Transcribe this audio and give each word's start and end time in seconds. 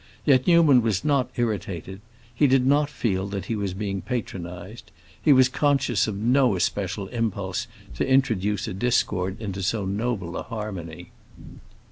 Yet 0.25 0.47
Newman 0.47 0.81
was 0.81 1.05
not 1.05 1.29
irritated; 1.35 2.01
he 2.33 2.47
did 2.47 2.65
not 2.65 2.89
feel 2.89 3.27
that 3.27 3.45
he 3.45 3.55
was 3.55 3.75
being 3.75 4.01
patronized; 4.01 4.89
he 5.21 5.31
was 5.31 5.47
conscious 5.47 6.07
of 6.07 6.17
no 6.17 6.55
especial 6.55 7.07
impulse 7.09 7.67
to 7.97 8.07
introduce 8.09 8.67
a 8.67 8.73
discord 8.73 9.39
into 9.39 9.61
so 9.61 9.85
noble 9.85 10.37
a 10.37 10.41
harmony. 10.41 11.11